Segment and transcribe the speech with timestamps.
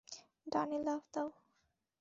[0.47, 1.27] ডানে লাফ দাও।